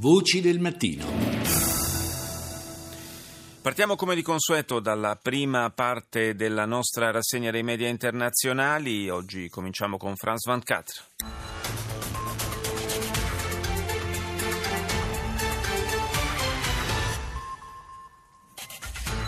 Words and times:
Voci 0.00 0.40
del 0.40 0.60
mattino. 0.60 1.06
Partiamo 3.60 3.96
come 3.96 4.14
di 4.14 4.22
consueto 4.22 4.78
dalla 4.78 5.18
prima 5.20 5.70
parte 5.70 6.36
della 6.36 6.66
nostra 6.66 7.10
rassegna 7.10 7.50
dei 7.50 7.64
media 7.64 7.88
internazionali. 7.88 9.10
Oggi 9.10 9.48
cominciamo 9.48 9.96
con 9.96 10.14
Franz 10.14 10.44
Van 10.44 10.62
Catre. 10.62 11.57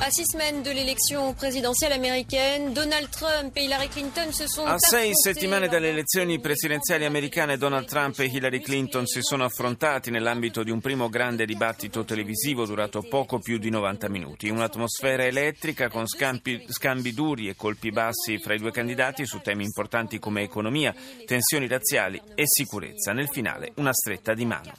À 0.02 0.08
six 0.10 0.24
semaines 0.32 0.62
de 0.62 0.70
l'élection 0.70 1.34
présidentielle 1.34 1.92
américaine, 1.92 2.72
Donald 2.72 3.10
Trump 3.10 3.54
e 3.54 3.64
Hillary 3.64 3.88
Clinton 3.88 4.32
se 4.32 4.48
sono 4.48 4.70
A 4.70 4.78
sei 4.78 5.10
settimane 5.14 5.68
dalle 5.68 5.90
elezioni 5.90 6.40
presidenziali 6.40 7.04
americane, 7.04 7.58
Donald 7.58 7.86
Trump 7.86 8.18
e 8.18 8.24
Hillary 8.24 8.60
Clinton 8.60 9.04
si 9.04 9.20
sono 9.20 9.44
affrontati 9.44 10.10
nell'ambito 10.10 10.62
di 10.62 10.70
un 10.70 10.80
primo 10.80 11.10
grande 11.10 11.44
dibattito 11.44 12.04
televisivo 12.04 12.64
durato 12.64 13.02
poco 13.02 13.40
più 13.40 13.58
di 13.58 13.68
90 13.68 14.08
minuti. 14.08 14.48
Un'atmosfera 14.48 15.26
elettrica 15.26 15.90
con 15.90 16.06
scampi, 16.06 16.64
scambi 16.66 17.12
duri 17.12 17.48
e 17.48 17.54
colpi 17.54 17.90
bassi 17.90 18.38
fra 18.38 18.54
i 18.54 18.58
due 18.58 18.70
candidati 18.70 19.26
su 19.26 19.40
temi 19.40 19.64
importanti 19.64 20.18
come 20.18 20.40
economia, 20.40 20.94
tensioni 21.26 21.68
razziali 21.68 22.18
e 22.34 22.44
sicurezza. 22.46 23.12
Nel 23.12 23.28
finale 23.28 23.72
una 23.76 23.92
stretta 23.92 24.32
di 24.32 24.46
mano. 24.46 24.72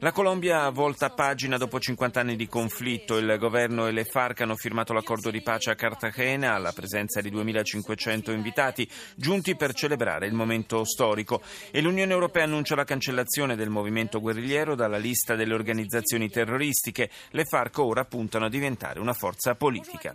La 0.00 0.12
Colombia 0.12 0.68
volta 0.70 1.10
pagina 1.10 1.56
dopo 1.56 1.78
50 1.78 2.20
anni 2.20 2.36
di 2.36 2.48
conflitto. 2.48 3.16
Il 3.16 3.36
governo 3.38 3.86
e 3.86 3.92
le 3.92 4.04
FARC 4.04 4.40
hanno 4.40 4.56
firmato 4.56 4.92
l'accordo 4.92 5.30
di 5.30 5.40
pace 5.40 5.70
a 5.70 5.74
Cartagena 5.74 6.54
alla 6.54 6.72
presenza 6.72 7.20
di 7.20 7.30
2500 7.30 8.32
invitati 8.32 8.88
giunti 9.14 9.56
per 9.56 9.72
celebrare 9.72 10.26
il 10.26 10.34
momento 10.34 10.84
storico 10.84 11.40
e 11.70 11.80
l'Unione 11.80 12.12
Europea 12.12 12.44
annuncia 12.44 12.74
la 12.74 12.84
cancellazione 12.84 13.56
del 13.56 13.70
movimento 13.70 14.20
guerrigliero 14.20 14.74
dalla 14.74 14.98
lista 14.98 15.36
delle 15.36 15.54
organizzazioni 15.54 16.28
terroristiche. 16.28 17.08
Le 17.30 17.44
FARC 17.44 17.78
ora 17.78 18.04
puntano 18.04 18.46
a 18.46 18.50
diventare 18.50 19.00
una 19.00 19.14
forza 19.14 19.54
politica. 19.54 20.14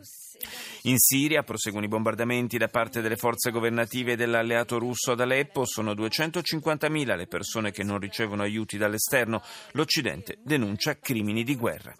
In 0.84 0.98
Siria 0.98 1.44
proseguono 1.44 1.86
i 1.86 1.90
bombardamenti 1.90 2.58
da 2.58 2.68
parte 2.68 3.02
delle 3.02 3.18
forze 3.18 3.52
governative 3.52 4.16
dell'alleato 4.16 4.78
russo 4.78 5.12
ad 5.12 5.20
Aleppo. 5.20 5.66
Sono 5.66 5.94
250.000 5.94 7.16
le 7.16 7.28
persone 7.28 7.72
che 7.72 7.84
non 7.84 8.00
ricevono 8.00 8.44
aiuti 8.44 8.78
dall'esterno. 8.78 9.42
L'Occidente 9.73 10.38
denuncia 10.44 10.98
crimini 10.98 11.44
di 11.44 11.56
guerra. 11.56 11.94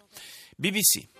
BBC. 0.56 1.19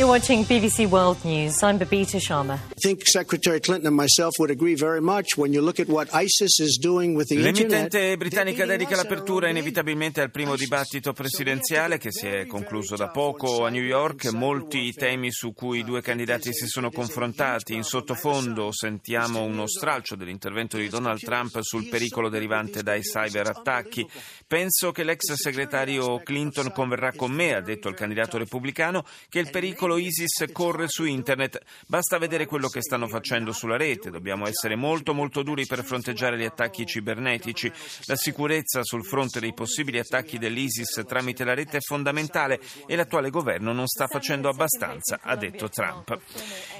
You're 0.00 0.08
watching 0.08 0.46
BBC 0.46 0.86
World 0.86 1.22
News. 1.24 1.62
I'm 1.62 1.78
Babita 1.78 2.18
Sharma. 2.18 2.54
I 2.54 2.80
think 2.80 3.06
Secretary 3.06 3.60
Clinton 3.60 3.88
and 3.88 3.94
myself 3.94 4.38
would 4.38 4.50
agree 4.50 4.74
very 4.74 5.02
much 5.02 5.36
when 5.36 5.52
you 5.52 5.60
look 5.60 5.78
at 5.78 5.88
what 5.88 6.08
ISIS 6.14 6.58
is 6.58 6.78
doing 6.80 7.14
with 7.14 7.28
the 7.28 7.34
internet. 7.34 7.92
L'emittente 7.92 8.16
britannica 8.16 8.64
dedica 8.64 8.96
l'apertura 8.96 9.50
inevitabilmente 9.50 10.22
al 10.22 10.30
primo 10.30 10.56
dibattito 10.56 11.12
presidenziale 11.12 11.98
che 11.98 12.12
si 12.12 12.26
è 12.26 12.46
concluso 12.46 12.96
da 12.96 13.08
poco 13.08 13.66
a 13.66 13.68
New 13.68 13.82
York. 13.82 14.32
Molti 14.32 14.90
temi 14.94 15.30
su 15.30 15.52
cui 15.52 15.80
i 15.80 15.84
due 15.84 16.00
candidati 16.00 16.50
si 16.54 16.66
sono 16.66 16.90
confrontati. 16.90 17.74
In 17.74 17.82
sottofondo 17.82 18.72
sentiamo 18.72 19.42
uno 19.42 19.66
stralcio 19.66 20.16
dell'intervento 20.16 20.78
di 20.78 20.88
Donald 20.88 21.20
Trump 21.20 21.60
sul 21.60 21.90
pericolo 21.90 22.30
derivante 22.30 22.82
dai 22.82 23.02
cyberattacchi. 23.02 24.08
Penso 24.46 24.92
che 24.92 25.04
l'ex 25.04 25.34
segretario 25.34 26.22
Clinton 26.22 26.72
converrà 26.72 27.12
con 27.12 27.32
me, 27.32 27.54
ha 27.54 27.60
detto 27.60 27.90
il 27.90 27.94
candidato 27.94 28.38
repubblicano, 28.38 29.04
che 29.28 29.40
il 29.40 29.50
pericolo 29.50 29.88
ISIS 29.96 30.46
corre 30.52 30.88
su 30.88 31.04
internet. 31.04 31.60
Basta 31.86 32.18
vedere 32.18 32.46
quello 32.46 32.68
che 32.68 32.82
stanno 32.82 33.08
facendo 33.08 33.52
sulla 33.52 33.76
rete. 33.76 34.10
Dobbiamo 34.10 34.46
essere 34.46 34.76
molto 34.76 35.12
molto 35.12 35.42
duri 35.42 35.66
per 35.66 35.84
fronteggiare 35.84 36.38
gli 36.38 36.44
attacchi 36.44 36.86
cibernetici. 36.86 37.70
La 38.06 38.16
sicurezza 38.16 38.82
sul 38.82 39.04
fronte 39.04 39.40
dei 39.40 39.52
possibili 39.52 39.98
attacchi 39.98 40.38
dell'ISIS 40.38 41.02
tramite 41.06 41.44
la 41.44 41.54
rete 41.54 41.78
è 41.78 41.80
fondamentale 41.80 42.60
e 42.86 42.96
l'attuale 42.96 43.30
governo 43.30 43.72
non 43.72 43.86
sta 43.86 44.06
facendo 44.06 44.48
abbastanza, 44.48 45.20
ha 45.22 45.36
detto 45.36 45.68
Trump. 45.68 46.18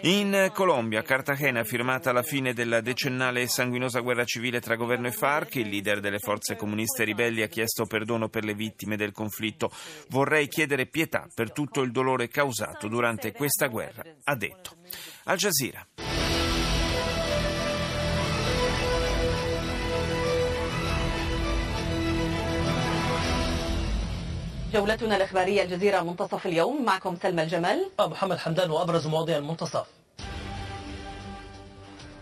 In 0.02 0.50
Colombia, 0.54 1.02
Cartagena 1.02 1.64
firmata 1.64 2.12
la 2.12 2.22
fine 2.22 2.52
della 2.52 2.80
decennale 2.80 3.42
e 3.42 3.48
sanguinosa 3.48 4.00
guerra 4.00 4.24
civile 4.24 4.60
tra 4.60 4.76
governo 4.76 5.08
e 5.08 5.12
FARC. 5.12 5.56
Il 5.56 5.68
leader 5.68 6.00
delle 6.00 6.18
forze 6.18 6.56
comuniste 6.56 7.04
ribelli 7.04 7.42
ha 7.42 7.48
chiesto 7.48 7.86
perdono 7.86 8.28
per 8.28 8.44
le 8.44 8.54
vittime 8.54 8.96
del 8.96 9.12
conflitto. 9.12 9.70
Vorrei 10.08 10.48
chiedere 10.48 10.86
pietà 10.86 11.28
per 11.34 11.52
tutto 11.52 11.82
il 11.82 11.90
dolore 11.90 12.28
causato 12.28 12.86
durante 12.86 12.99
questa 13.31 13.67
guerra, 13.67 14.03
ha 14.23 14.35
detto. 14.35 14.75
Al 15.25 15.37
Jazeera. 15.37 15.85
جولتنا 24.75 25.15
الإخبارية 25.15 25.61
الجزيرة 25.63 26.01
منتصف 26.01 26.45
اليوم 26.45 26.85
معكم 26.85 27.17
سلمى 27.21 27.43
الجمل 27.43 27.89
محمد 27.99 28.37
حمدان 28.37 28.71
وابرز 28.71 29.07
مواضيع 29.07 29.37
المنتصف 29.37 29.85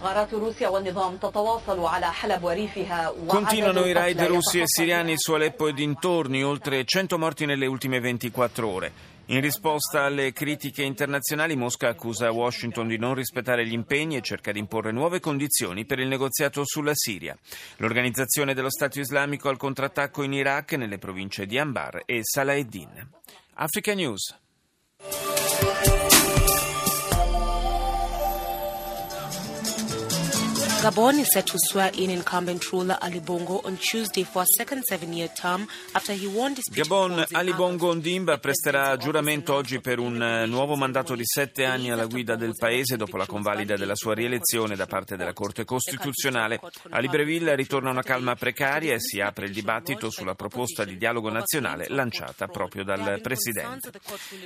غارات 0.03 0.33
روسيا 0.33 0.67
والنظام 0.67 1.17
تتواصل 1.17 1.79
على 1.79 2.05
حلب 2.05 2.43
وريفها 2.43 3.13
Continuano 3.27 3.85
i 3.85 3.93
raid 3.93 4.19
القتلى 4.19 4.27
russi 4.27 4.57
e 4.57 4.61
يتخطى 4.61 4.65
siriani 4.67 5.13
su 5.17 5.33
Aleppo 5.33 5.67
e 5.67 5.73
dintorni, 5.73 6.43
oltre 6.43 6.83
100 6.85 7.17
morti 7.17 7.45
nelle 7.45 7.65
ultime 7.65 7.99
24 7.99 8.67
ore. 8.67 8.91
In 9.30 9.42
risposta 9.42 10.04
alle 10.04 10.32
critiche 10.32 10.82
internazionali, 10.82 11.54
Mosca 11.54 11.88
accusa 11.88 12.32
Washington 12.32 12.88
di 12.88 12.96
non 12.96 13.12
rispettare 13.12 13.66
gli 13.66 13.74
impegni 13.74 14.16
e 14.16 14.22
cerca 14.22 14.52
di 14.52 14.58
imporre 14.58 14.90
nuove 14.90 15.20
condizioni 15.20 15.84
per 15.84 15.98
il 15.98 16.08
negoziato 16.08 16.62
sulla 16.64 16.94
Siria. 16.94 17.36
L'organizzazione 17.76 18.54
dello 18.54 18.70
Stato 18.70 19.00
islamico 19.00 19.50
al 19.50 19.58
contrattacco 19.58 20.22
in 20.22 20.32
Iraq 20.32 20.72
nelle 20.72 20.96
province 20.96 21.44
di 21.44 21.58
Anbar 21.58 22.04
e 22.06 22.20
Salaheddin. 22.22 23.06
Africa 23.54 23.92
News. 23.92 24.34
Gabon 30.80 31.18
is 31.18 31.32
set 31.32 31.44
to 31.46 31.58
swear 31.58 31.90
in 31.96 32.08
incumbent 32.08 32.70
ruler 32.70 32.96
Ali 33.00 33.18
Bongo 33.18 33.60
on 33.64 33.76
Tuesday 33.78 34.22
for 34.22 34.42
a 34.42 34.46
second 34.46 34.84
seven-year 34.84 35.28
term 35.34 35.66
after 35.92 36.12
he 36.12 36.28
won 36.28 36.54
Gabon 36.70 37.26
Ali 37.32 37.52
Bongo. 37.52 37.88
Ondimba 37.88 38.38
presterà 38.38 38.96
giuramento 38.96 39.54
oggi 39.54 39.80
per 39.80 39.98
un 39.98 40.22
eh, 40.22 40.46
nuovo 40.46 40.76
mandato 40.76 41.16
di 41.16 41.24
sette 41.24 41.64
anni 41.64 41.90
alla 41.90 42.06
guida 42.06 42.36
del 42.36 42.54
paese 42.56 42.96
dopo 42.96 43.16
la 43.16 43.26
convalida 43.26 43.76
della 43.76 43.96
sua 43.96 44.14
rielezione 44.14 44.76
da 44.76 44.86
parte 44.86 45.16
della 45.16 45.32
Corte 45.32 45.64
Costituzionale. 45.64 46.60
A 46.90 47.00
Libreville 47.00 47.56
ritorna 47.56 47.90
una 47.90 48.02
calma 48.02 48.36
precaria 48.36 48.94
e 48.94 49.00
si 49.00 49.20
apre 49.20 49.46
il 49.46 49.52
dibattito 49.52 50.10
sulla 50.10 50.36
proposta 50.36 50.84
di 50.84 50.96
dialogo 50.96 51.28
nazionale 51.28 51.86
lanciata 51.88 52.46
proprio 52.46 52.84
dal 52.84 53.18
Presidente. 53.20 53.90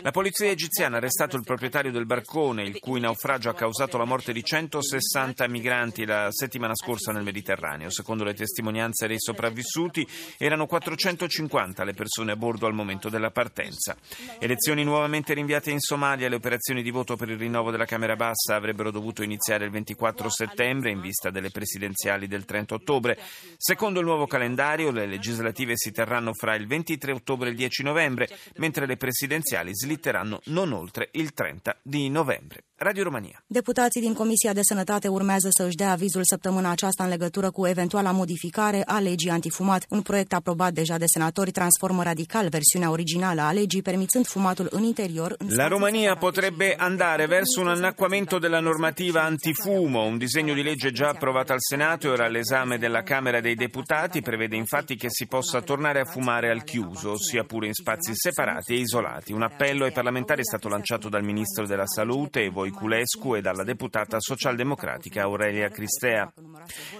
La 0.00 0.10
polizia 0.10 0.48
egiziana 0.48 0.94
ha 0.94 0.98
arrestato 0.98 1.36
il 1.36 1.42
proprietario 1.42 1.92
del 1.92 2.06
barcone 2.06 2.62
il 2.62 2.78
cui 2.78 3.00
naufragio 3.00 3.50
ha 3.50 3.54
causato 3.54 3.98
la 3.98 4.06
morte 4.06 4.32
di 4.32 4.42
160 4.42 5.46
migranti 5.46 6.06
la 6.06 6.21
settimana 6.30 6.74
scorsa 6.74 7.12
nel 7.12 7.22
Mediterraneo. 7.22 7.90
Secondo 7.90 8.24
le 8.24 8.34
testimonianze 8.34 9.06
dei 9.06 9.18
sopravvissuti 9.18 10.06
erano 10.38 10.66
450 10.66 11.84
le 11.84 11.94
persone 11.94 12.32
a 12.32 12.36
bordo 12.36 12.66
al 12.66 12.74
momento 12.74 13.08
della 13.08 13.30
partenza. 13.30 13.96
Elezioni 14.38 14.84
nuovamente 14.84 15.34
rinviate 15.34 15.70
in 15.70 15.80
Somalia, 15.80 16.28
le 16.28 16.36
operazioni 16.36 16.82
di 16.82 16.90
voto 16.90 17.16
per 17.16 17.28
il 17.28 17.38
rinnovo 17.38 17.70
della 17.70 17.84
Camera 17.84 18.16
Bassa 18.16 18.54
avrebbero 18.54 18.90
dovuto 18.90 19.22
iniziare 19.22 19.64
il 19.64 19.70
24 19.70 20.28
settembre 20.28 20.90
in 20.90 21.00
vista 21.00 21.30
delle 21.30 21.50
presidenziali 21.50 22.26
del 22.26 22.44
30 22.44 22.74
ottobre. 22.74 23.18
Secondo 23.56 24.00
il 24.00 24.06
nuovo 24.06 24.26
calendario, 24.26 24.90
le 24.90 25.06
legislative 25.06 25.76
si 25.76 25.92
terranno 25.92 26.32
fra 26.32 26.54
il 26.54 26.66
23 26.66 27.12
ottobre 27.12 27.48
e 27.48 27.50
il 27.52 27.56
10 27.56 27.82
novembre, 27.82 28.28
mentre 28.56 28.86
le 28.86 28.96
presidenziali 28.96 29.74
slitteranno 29.74 30.40
non 30.46 30.72
oltre 30.72 31.08
il 31.12 31.32
30 31.32 31.78
di 31.82 32.08
novembre. 32.08 32.64
Radio 32.82 33.02
Romania. 33.02 33.42
Deputații 33.46 34.00
din 34.00 34.14
Comisia 34.14 34.52
de 34.52 34.60
Sănătate 34.62 35.08
urmează 35.08 35.48
să 35.50 35.64
își 35.64 35.76
dea 35.76 35.90
avizul 35.90 36.20
săptămâna 36.24 36.70
aceasta 36.70 37.04
în 37.04 37.08
legătură 37.08 37.50
cu 37.50 37.66
eventuala 37.66 38.10
modificare 38.10 38.82
a 38.86 38.98
legii 38.98 39.30
antifumat. 39.30 39.86
Un 39.88 40.00
proiect 40.00 40.32
aprobat 40.32 40.72
deja 40.72 40.96
de 40.98 41.04
senatori 41.06 41.50
transformă 41.50 42.02
radical 42.02 42.48
versiunea 42.48 42.90
originală 42.90 43.40
a 43.40 43.52
legii, 43.52 43.82
permițând 43.82 44.26
fumatul 44.26 44.66
în 44.70 44.82
interior. 44.82 45.34
În 45.38 45.46
La 45.54 45.68
Romania 45.68 46.16
potrebbe 46.16 46.74
andare 46.76 47.26
verso 47.26 47.60
un 47.60 47.68
annacquamento 47.68 48.38
della 48.38 48.60
normativa 48.60 49.20
antifumo. 49.22 50.00
Un 50.00 50.18
disegno 50.18 50.54
di 50.54 50.62
legge 50.62 50.90
già 50.90 51.08
approvato 51.08 51.52
al 51.52 51.60
Senato 51.60 52.06
e 52.06 52.10
ora 52.10 52.24
all'esame 52.24 52.78
della 52.78 53.02
Camera 53.02 53.40
dei 53.40 53.54
Deputati 53.54 54.20
prevede 54.20 54.56
infatti 54.56 54.96
che 54.96 55.08
si 55.10 55.26
possa 55.26 55.60
tornare 55.60 56.00
a 56.00 56.04
fumare 56.04 56.50
al 56.50 56.64
chiuso, 56.64 57.16
sia 57.18 57.44
pure 57.44 57.66
in 57.66 57.74
spazi 57.74 58.10
separati 58.14 58.72
e 58.74 58.78
isolati. 58.78 59.32
Un 59.32 59.42
appello 59.42 59.84
ai 59.84 59.92
parlamentari 59.92 60.40
è 60.40 60.44
stato 60.44 60.68
lanciato 60.68 61.08
dal 61.08 61.22
Ministro 61.22 61.66
della 61.66 61.86
Salute, 61.86 62.40
Voiculescu, 62.72 63.34
e 63.34 63.42
dalla 63.42 63.64
deputata 63.64 64.18
socialdemocratica 64.18 65.22
Aurelia 65.22 65.68
Cristea, 65.68 66.32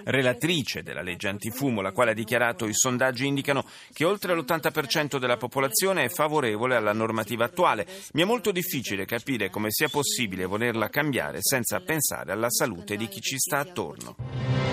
relatrice 0.03 0.83
della 0.83 1.01
legge 1.01 1.27
antifumo, 1.27 1.81
la 1.81 1.91
quale 1.91 2.11
ha 2.11 2.13
dichiarato 2.13 2.67
i 2.67 2.73
sondaggi 2.73 3.25
indicano 3.25 3.65
che 3.91 4.05
oltre 4.05 4.35
l'80% 4.35 5.17
della 5.17 5.37
popolazione 5.37 6.03
è 6.03 6.09
favorevole 6.09 6.75
alla 6.75 6.93
normativa 6.93 7.45
attuale. 7.45 7.87
Mi 8.13 8.21
è 8.21 8.25
molto 8.25 8.51
difficile 8.51 9.05
capire 9.05 9.49
come 9.49 9.71
sia 9.71 9.89
possibile 9.89 10.45
volerla 10.45 10.89
cambiare 10.89 11.39
senza 11.41 11.79
pensare 11.79 12.31
alla 12.31 12.49
salute 12.49 12.95
di 12.95 13.07
chi 13.07 13.19
ci 13.19 13.37
sta 13.39 13.57
attorno. 13.57 14.72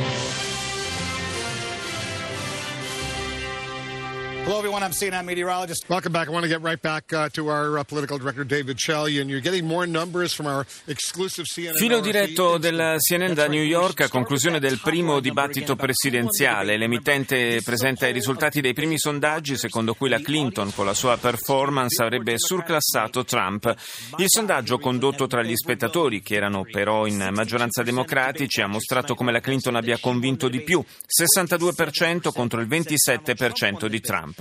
Hello, 4.50 4.58
everyone. 4.58 4.82
I'm 4.82 4.90
CNN 4.90 5.26
meteorologist. 5.26 5.88
Welcome 5.88 6.10
back. 6.10 6.26
I 6.26 6.32
want 6.32 6.42
to 6.42 6.48
get 6.48 6.60
right 6.60 6.82
back 6.82 7.12
uh, 7.12 7.28
to 7.34 7.50
our 7.50 7.78
uh, 7.78 7.84
political 7.84 8.18
director, 8.18 8.42
David 8.42 8.80
Shelley, 8.80 9.20
and 9.20 9.30
you're 9.30 9.40
getting 9.40 9.64
more 9.64 9.86
numbers 9.86 10.34
from 10.34 10.46
our 10.46 10.66
exclusive 10.88 11.44
CNN. 11.46 11.76
Filo 11.76 12.00
diretto 12.00 12.58
del 12.58 12.96
CNN 12.98 13.32
da 13.32 13.46
New 13.46 13.62
York 13.62 14.00
a 14.00 14.08
conclusione 14.08 14.58
del 14.58 14.80
primo 14.80 15.20
dibattito 15.20 15.76
presidenziale. 15.76 16.76
L'emittente 16.76 17.62
presenta 17.62 18.08
i 18.08 18.12
risultati 18.12 18.60
dei 18.60 18.72
primi 18.72 18.98
sondaggi 18.98 19.56
secondo 19.56 19.94
cui 19.94 20.08
la 20.08 20.18
Clinton 20.18 20.74
con 20.74 20.84
la 20.84 20.94
sua 20.94 21.16
performance 21.16 22.02
avrebbe 22.02 22.36
surclassato 22.36 23.24
Trump. 23.24 23.72
Il 24.16 24.26
sondaggio 24.26 24.80
condotto 24.80 25.28
tra 25.28 25.44
gli 25.44 25.54
spettatori, 25.54 26.22
che 26.22 26.34
erano 26.34 26.64
però 26.68 27.06
in 27.06 27.28
maggioranza 27.32 27.84
democratici, 27.84 28.62
ha 28.62 28.66
mostrato 28.66 29.14
come 29.14 29.30
la 29.30 29.38
Clinton 29.38 29.76
abbia 29.76 29.98
convinto 30.00 30.48
di 30.48 30.60
più, 30.62 30.82
62% 31.06 32.32
contro 32.32 32.60
il 32.60 32.66
27% 32.66 33.86
di 33.86 34.00
Trump. 34.00 34.38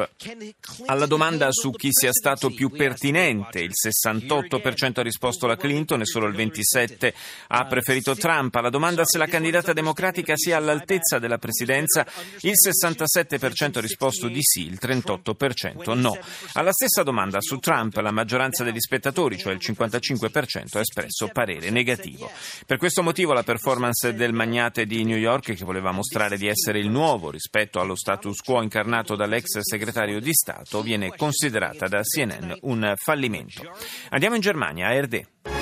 Alla 0.85 1.05
domanda 1.05 1.51
su 1.51 1.71
chi 1.71 1.89
sia 1.91 2.11
stato 2.11 2.49
più 2.49 2.69
pertinente, 2.69 3.59
il 3.59 3.73
68% 3.73 4.99
ha 4.99 5.03
risposto 5.03 5.47
la 5.47 5.57
Clinton 5.57 6.01
e 6.01 6.05
solo 6.05 6.27
il 6.27 6.35
27% 6.35 7.13
ha 7.47 7.65
preferito 7.65 8.15
Trump. 8.15 8.55
Alla 8.55 8.69
domanda 8.69 9.03
se 9.05 9.17
la 9.17 9.27
candidata 9.27 9.73
democratica 9.73 10.35
sia 10.35 10.57
all'altezza 10.57 11.19
della 11.19 11.37
presidenza, 11.37 12.05
il 12.41 12.53
67% 12.53 13.77
ha 13.77 13.81
risposto 13.81 14.27
di 14.27 14.41
sì, 14.41 14.61
il 14.61 14.79
38% 14.81 15.97
no. 15.97 16.17
Alla 16.53 16.71
stessa 16.71 17.03
domanda 17.03 17.41
su 17.41 17.57
Trump, 17.57 17.95
la 17.97 18.11
maggioranza 18.11 18.63
degli 18.63 18.79
spettatori, 18.79 19.37
cioè 19.37 19.53
il 19.53 19.59
55%, 19.61 20.77
ha 20.77 20.79
espresso 20.79 21.27
parere 21.31 21.69
negativo. 21.69 22.29
Per 22.65 22.77
questo 22.77 23.03
motivo 23.03 23.33
la 23.33 23.43
performance 23.43 24.13
del 24.13 24.33
magnate 24.33 24.85
di 24.85 25.03
New 25.03 25.17
York, 25.17 25.53
che 25.53 25.65
voleva 25.65 25.91
mostrare 25.91 26.37
di 26.37 26.47
essere 26.47 26.79
il 26.79 26.89
nuovo 26.89 27.29
rispetto 27.29 27.79
allo 27.79 27.95
status 27.95 28.39
quo 28.41 28.61
incarnato 28.61 29.15
dall'ex 29.15 29.59
segretario 29.59 29.88
segretario 29.89 30.19
di 30.19 30.33
Stato 30.33 30.81
viene 30.81 31.15
considerata 31.15 31.87
da 31.87 32.01
CNN 32.01 32.53
un 32.61 32.93
fallimento. 32.95 33.61
Andiamo 34.09 34.35
in 34.35 34.41
Germania, 34.41 34.87
a 34.87 35.58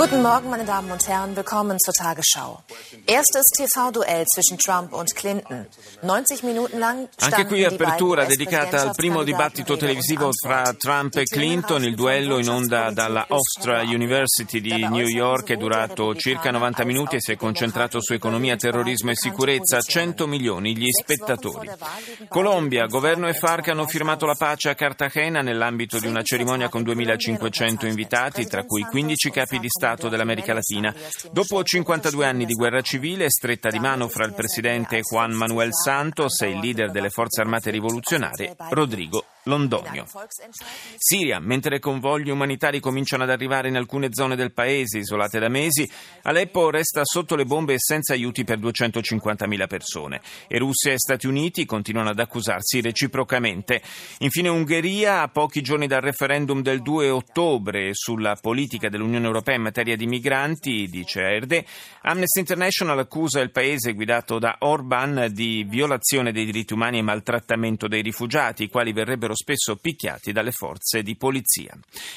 Guten 0.00 0.22
Morgen, 0.22 0.48
meine 0.48 0.64
Damen 0.64 0.90
und 0.90 1.06
Herren. 1.06 1.36
Willkommen 1.36 1.78
zur 1.78 1.92
Tagesschau. 1.92 2.62
Erstes 3.06 3.44
TV-Duell 3.54 4.24
zwischen 4.32 4.56
Trump 4.56 4.94
und 4.94 5.14
Clinton. 5.14 5.66
90 6.00 6.42
Minuten 6.42 6.78
lang 6.78 7.06
Anche 7.18 7.44
qui 7.44 7.66
apertura 7.66 8.24
dedicata 8.24 8.80
al 8.80 8.92
primo 8.94 9.22
dibattito 9.24 9.76
televisivo 9.76 10.30
fra 10.32 10.72
Trump 10.72 11.16
e 11.16 11.24
Clinton. 11.24 11.84
Il 11.84 11.96
duello 11.96 12.38
in 12.38 12.48
onda 12.48 12.90
dalla 12.92 13.26
Hofstra 13.28 13.82
University 13.82 14.62
di 14.62 14.88
New 14.88 15.06
York 15.06 15.50
è 15.50 15.56
durato 15.56 16.14
circa 16.14 16.50
90 16.50 16.82
minuti 16.86 17.16
e 17.16 17.20
si 17.20 17.32
è 17.32 17.36
concentrato 17.36 18.00
su 18.00 18.14
economia, 18.14 18.56
terrorismo 18.56 19.10
e 19.10 19.16
sicurezza. 19.16 19.82
100 19.82 20.26
milioni 20.26 20.74
gli 20.74 20.88
spettatori. 20.90 21.68
Colombia, 22.26 22.86
governo 22.86 23.28
e 23.28 23.34
FARC 23.34 23.68
hanno 23.68 23.86
firmato 23.86 24.24
la 24.24 24.34
pace 24.34 24.70
a 24.70 24.74
Cartagena 24.74 25.42
nell'ambito 25.42 25.98
di 25.98 26.06
una 26.06 26.22
cerimonia 26.22 26.70
con 26.70 26.84
2500 26.84 27.84
invitati, 27.84 28.46
tra 28.46 28.64
cui 28.64 28.80
15 28.80 29.30
capi 29.30 29.58
di 29.58 29.68
Stato 29.68 29.88
Stato 29.90 30.08
dell'America 30.08 30.52
Latina. 30.52 30.94
Dopo 31.32 31.62
52 31.64 32.24
anni 32.24 32.44
di 32.44 32.54
guerra 32.54 32.80
civile, 32.80 33.28
stretta 33.28 33.70
di 33.70 33.80
mano 33.80 34.06
fra 34.08 34.24
il 34.24 34.34
presidente 34.34 35.00
Juan 35.00 35.32
Manuel 35.32 35.74
Santos 35.74 36.40
e 36.42 36.50
il 36.50 36.58
leader 36.58 36.92
delle 36.92 37.10
forze 37.10 37.40
armate 37.40 37.70
rivoluzionarie, 37.70 38.54
Rodrigo 38.70 39.24
Londonio. 39.44 40.06
Siria, 40.96 41.38
mentre 41.40 41.78
convogli 41.78 42.30
umanitari 42.30 42.80
cominciano 42.80 43.22
ad 43.22 43.30
arrivare 43.30 43.68
in 43.68 43.76
alcune 43.76 44.08
zone 44.12 44.36
del 44.36 44.52
paese 44.52 44.98
isolate 44.98 45.38
da 45.38 45.48
mesi, 45.48 45.90
Aleppo 46.22 46.70
resta 46.70 47.02
sotto 47.04 47.36
le 47.36 47.44
bombe 47.44 47.74
e 47.74 47.78
senza 47.78 48.12
aiuti 48.12 48.44
per 48.44 48.58
250.000 48.58 49.66
persone 49.66 50.20
e 50.48 50.58
Russia 50.58 50.92
e 50.92 50.98
Stati 50.98 51.26
Uniti 51.26 51.64
continuano 51.64 52.10
ad 52.10 52.18
accusarsi 52.18 52.80
reciprocamente. 52.80 53.80
Infine 54.18 54.48
Ungheria, 54.48 55.22
a 55.22 55.28
pochi 55.28 55.62
giorni 55.62 55.86
dal 55.86 56.02
referendum 56.02 56.62
del 56.62 56.82
2 56.82 57.08
ottobre 57.08 57.90
sulla 57.94 58.36
politica 58.40 58.88
dell'Unione 58.88 59.26
Europea 59.26 59.56
in 59.56 59.62
materia 59.62 59.96
di 59.96 60.06
migranti, 60.06 60.88
dice 60.88 61.20
Erde, 61.20 61.64
Amnesty 62.02 62.40
International 62.40 62.98
accusa 62.98 63.40
il 63.40 63.50
paese 63.50 63.94
guidato 63.94 64.38
da 64.38 64.56
Orban 64.60 65.28
di 65.30 65.64
violazione 65.68 66.32
dei 66.32 66.44
diritti 66.44 66.72
umani 66.72 66.98
e 66.98 67.02
maltrattamento 67.02 67.88
dei 67.88 68.02
rifugiati, 68.02 68.64
i 68.64 68.68
quali 68.68 68.92
verrebbero 68.92 69.29
venissero 69.30 69.34
spesso 69.34 69.76
picchiati 69.76 70.32
dalle 70.32 70.52
forze 70.52 71.02
di 71.02 71.16
polizia. 71.16 71.76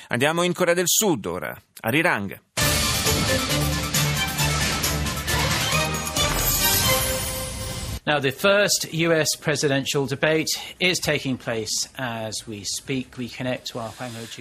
Andiamo 0.10 0.44
in 0.44 0.54
Corea 0.54 0.74
del 0.74 0.88
Sud 0.88 1.26
ora, 1.26 1.60
a 1.82 1.90
Rirang. 1.90 2.40
Now, 8.06 8.20
the 8.20 8.34
first 8.34 8.90
US 8.92 9.38
presidential 9.38 10.06
debate 10.06 10.50
is 10.78 11.00
taking 11.00 11.38
place 11.38 11.90
as 11.96 12.46
we 12.46 12.66
speak. 12.66 13.16
We 13.18 13.30
connect 13.30 13.72
to 13.72 13.80
our 13.80 13.94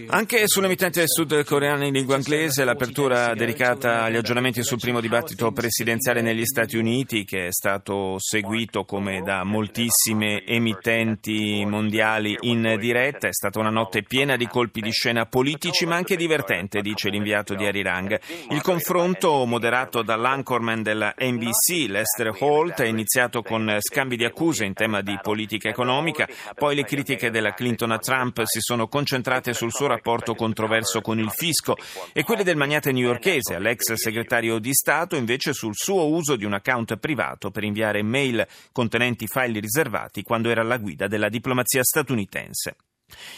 Anche 0.09 0.49
sull'emittente 0.49 1.05
sudcoreana 1.07 1.85
in 1.85 1.93
lingua 1.93 2.17
inglese, 2.17 2.65
l'apertura 2.65 3.35
dedicata 3.35 4.03
agli 4.03 4.17
aggiornamenti 4.17 4.65
sul 4.65 4.81
primo 4.81 5.01
dibattito 5.01 5.53
presidenziale 5.53 6.23
negli 6.23 6.45
Stati 6.45 6.77
Uniti, 6.77 7.25
che 7.25 7.47
è 7.47 7.53
stato 7.53 8.17
seguito 8.19 8.85
come 8.85 9.23
da 9.23 9.45
moltissime 9.45 10.45
emittenti 10.45 11.65
mondiali 11.65 12.37
in 12.41 12.77
diretta, 12.81 13.29
è 13.29 13.33
stata 13.33 13.61
una 13.61 13.71
notte 13.71 14.03
piena 14.03 14.35
di 14.35 14.49
colpi 14.49 14.81
di 14.81 14.91
scena 14.91 15.25
politici, 15.27 15.87
ma 15.87 15.95
anche 15.95 16.17
divertente, 16.17 16.81
dice 16.81 17.11
l'inviato 17.11 17.55
di 17.55 17.65
Arirang. 17.65 18.19
Il 18.51 18.61
confronto, 18.61 19.47
moderato 19.47 20.03
dall'anchorman 20.03 20.83
della 20.83 21.15
NBC, 21.17 21.87
Lester 21.87 22.35
Holt, 22.41 22.81
è 22.81 22.87
iniziato 22.87 23.41
con 23.52 23.52
con 23.53 23.77
scambi 23.81 24.17
di 24.17 24.25
accuse 24.25 24.65
in 24.65 24.73
tema 24.73 25.03
di 25.03 25.19
politica 25.21 25.69
economica, 25.69 26.27
poi 26.55 26.75
le 26.75 26.85
critiche 26.85 27.31
della 27.31 27.53
Clinton 27.53 27.91
a 27.91 27.99
Trump 27.99 28.45
si 28.45 28.61
sono 28.63 28.89
concentrate 28.89 29.53
sul 29.53 29.71
suo 29.71 29.89
rapporto 29.89 30.35
controverso 30.35 31.03
con 31.03 31.19
il 31.19 31.29
fisco 31.29 31.77
e 32.15 32.23
quelle 32.23 32.45
del 32.45 32.57
magnate 32.57 32.93
newyorkese, 32.93 33.57
all'ex 33.57 33.93
segretario 33.93 34.59
di 34.59 34.73
Stato, 34.73 35.17
invece 35.17 35.53
sul 35.53 35.75
suo 35.75 36.09
uso 36.09 36.37
di 36.37 36.47
un 36.47 36.55
account 36.55 36.97
privato 36.97 37.51
per 37.51 37.65
inviare 37.65 38.03
mail 38.03 38.47
contenenti 38.73 39.27
file 39.27 39.61
riservati 39.61 40.23
quando 40.23 40.49
era 40.49 40.63
alla 40.63 40.79
guida 40.79 41.07
della 41.07 41.29
diplomazia 41.29 41.83
statunitense. 41.83 42.77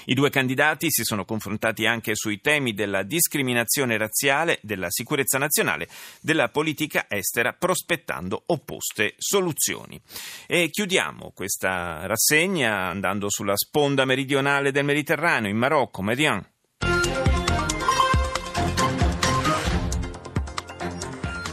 I 0.06 0.14
due 0.14 0.30
candidati 0.30 0.90
si 0.90 1.04
sono 1.04 1.26
confrontati 1.26 1.86
anche 1.86 2.16
sui 2.16 2.42
temi 2.42 2.74
della 2.74 3.04
discriminazione 3.04 3.98
razziale, 3.98 4.60
della 4.62 4.88
sicurezza 4.90 5.38
nazionale, 5.38 5.88
della 6.22 6.50
politica 6.50 7.06
estera, 7.08 7.54
prospettando 7.54 8.44
opposte 8.48 9.14
soluzioni. 9.18 10.02
E 10.48 10.70
chiudiamo 10.70 11.32
questa 11.36 12.08
rassegna 12.08 12.88
andando 12.88 13.30
sulla 13.30 13.56
sponda 13.56 14.06
meridionale 14.06 14.72
del 14.72 14.86
Mediterraneo, 14.86 15.50
in 15.50 15.58
Marocco, 15.58 16.02
Median. 16.02 16.44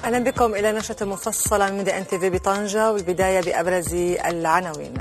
اهلا 0.06 0.18
بكم 0.18 0.54
الى 0.54 0.72
نشره 0.72 1.04
مفصله 1.04 1.70
من 1.70 1.76
ميديا 1.76 1.98
ان 1.98 2.06
تي 2.06 2.18
في 2.18 2.30
بطنجه 2.30 2.92
والبدايه 2.92 3.40
بابرز 3.40 3.94
العناوين 3.94 4.94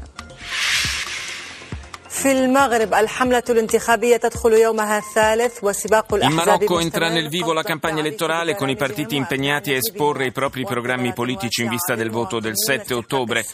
in 6.26 6.34
Marocco 6.34 6.78
entra 6.78 7.08
nel 7.08 7.30
vivo 7.30 7.54
la 7.54 7.62
campagna 7.62 8.00
elettorale 8.00 8.54
con 8.54 8.68
i 8.68 8.76
partiti 8.76 9.16
impegnati 9.16 9.72
a 9.72 9.76
esporre 9.76 10.26
i 10.26 10.30
propri 10.30 10.66
programmi 10.66 11.14
politici 11.14 11.62
in 11.62 11.70
vista 11.70 11.94
del 11.94 12.10
voto 12.10 12.38
del 12.38 12.58
7 12.58 12.92
ottobre. 12.92 13.46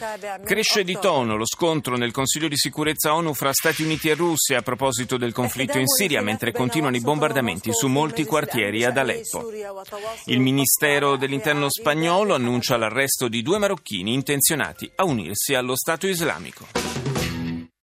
Cresce 0.43 0.83
di 0.83 0.97
tono 0.99 1.37
lo 1.37 1.45
scontro 1.45 1.95
nel 1.95 2.11
Consiglio 2.11 2.49
di 2.49 2.57
sicurezza 2.57 3.13
ONU 3.13 3.33
fra 3.33 3.53
Stati 3.53 3.83
Uniti 3.83 4.09
e 4.09 4.15
Russia 4.15 4.57
a 4.57 4.63
proposito 4.63 5.15
del 5.15 5.31
conflitto 5.31 5.77
in 5.77 5.87
Siria, 5.87 6.21
mentre 6.21 6.51
continuano 6.51 6.97
i 6.97 7.01
bombardamenti 7.01 7.71
su 7.71 7.87
molti 7.87 8.25
quartieri 8.25 8.83
ad 8.83 8.97
Aleppo. 8.97 9.49
Il 10.25 10.41
Ministero 10.41 11.15
dell'Interno 11.15 11.67
spagnolo 11.69 12.35
annuncia 12.35 12.75
l'arresto 12.75 13.29
di 13.29 13.41
due 13.41 13.59
marocchini 13.59 14.11
intenzionati 14.11 14.91
a 14.95 15.05
unirsi 15.05 15.53
allo 15.53 15.77
Stato 15.77 16.05
islamico. 16.05 17.06